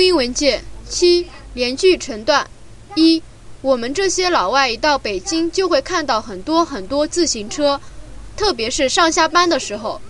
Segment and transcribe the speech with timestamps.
[0.00, 2.48] 录音文件七连句成段
[2.94, 3.22] 一，
[3.60, 7.78] 我们这些老外一到北京就会看到很多很多自行车，
[8.34, 10.00] 特别是上下班的时候，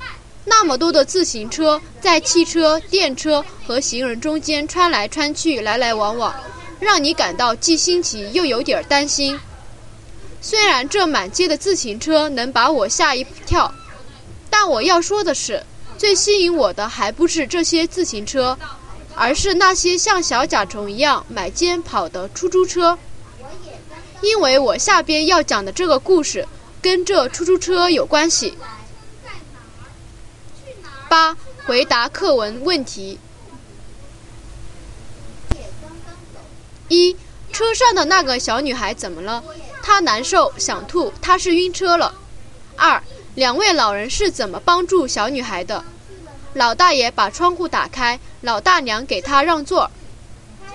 [0.44, 6.32] 那么多的自行车在汽车、电车和行人中间穿来穿去，来来往往，
[6.78, 9.40] 让你感到既新奇又有点担心。
[10.40, 13.74] 虽然这满街的自行车能把我吓一跳，
[14.48, 15.60] 但我要说的是，
[15.98, 18.56] 最吸引我的还不是这些自行车。
[19.20, 22.98] 而是那些像小甲虫一样买肩跑的出租车，
[24.22, 26.48] 因为我下边要讲的这个故事
[26.80, 28.56] 跟这出租车有关系。
[31.10, 31.36] 八，
[31.66, 33.18] 回答课文问题。
[36.88, 37.14] 一，
[37.52, 39.44] 车上的那个小女孩怎么了？
[39.82, 42.14] 她难受，想吐，她是晕车了。
[42.74, 43.02] 二，
[43.34, 45.84] 两位老人是怎么帮助小女孩的？
[46.54, 49.88] 老大爷把窗户打开，老大娘给他让座。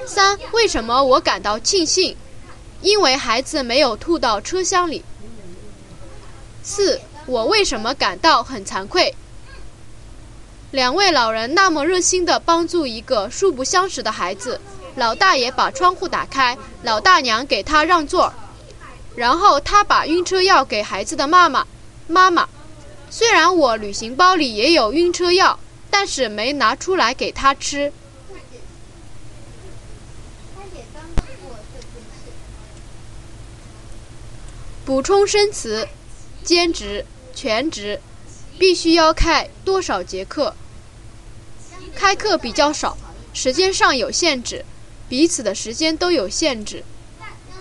[0.05, 2.15] 三，为什么我感到庆幸？
[2.81, 5.03] 因为孩子没有吐到车厢里。
[6.63, 9.13] 四，我为什么感到很惭愧？
[10.71, 14.61] 两位老人那么热心地帮助一个素不相识的孩子，
[14.95, 18.31] 老大爷把窗户打开，老大娘给他让座，
[19.15, 21.67] 然后他把晕车药给孩子的妈妈。
[22.07, 22.47] 妈妈，
[23.09, 25.59] 虽然我旅行包里也有晕车药。
[25.97, 27.93] 但是没拿出来给他吃。
[34.85, 35.87] 补充生词：
[36.43, 38.01] 兼职、全职，
[38.59, 40.53] 必须要开多少节课？
[41.95, 42.97] 开课比较少，
[43.33, 44.65] 时间上有限制，
[45.07, 46.83] 彼此的时间都有限制。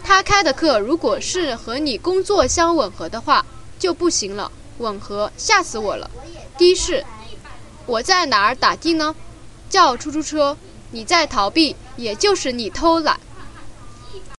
[0.02, 3.46] 他开的课如果是和你工作相吻合的话，
[3.78, 4.50] 就不行了。
[4.78, 6.10] 吻合，吓死我了！
[6.58, 7.06] 的士。
[7.86, 9.14] 我在哪儿打的呢？
[9.68, 10.56] 叫出租车。
[10.90, 13.18] 你在逃避，也就是你偷懒。